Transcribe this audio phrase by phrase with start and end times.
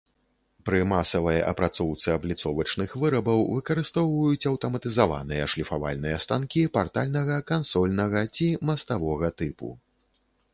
[0.67, 9.69] Пры масавай апрацоўцы абліцовачных вырабаў выкарыстоўваюць аўтаматызаваныя шліфавальныя станкі партальнага, кансольнага ці маставога тыпу.